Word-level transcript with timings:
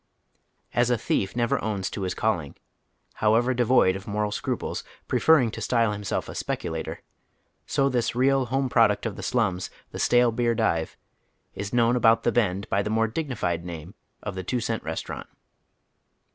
As 0.73 0.89
a 0.89 0.97
thief 0.97 1.35
never 1.35 1.63
owns 1.63 1.91
to 1.91 2.01
his 2.01 2.15
calling, 2.15 2.55
however 3.21 3.53
devoid 3.53 3.95
of 3.95 4.07
moi 4.07 4.23
al 4.23 4.31
scruples, 4.31 4.83
preferring 5.07 5.51
to 5.51 5.61
style 5.61 5.91
himself 5.91 6.27
a 6.27 6.33
speculator, 6.33 7.03
so 7.67 7.87
this 7.87 8.15
real 8.15 8.45
home 8.47 8.67
pi 8.67 8.87
odnct 8.87 9.05
of 9.05 9.15
the 9.15 9.21
shuns, 9.21 9.69
the 9.91 9.99
stale 9.99 10.31
beer 10.31 10.55
dive, 10.55 10.97
is 11.53 11.71
known 11.71 11.95
about" 11.95 12.23
the 12.23 12.31
Bend" 12.31 12.67
by 12.69 12.81
the 12.81 12.89
more 12.89 13.07
dignified 13.07 13.63
name 13.63 13.93
of 14.23 14.33
the 14.33 14.43
two 14.43 14.59
cent 14.59 14.81
I'estaurant. 14.83 15.27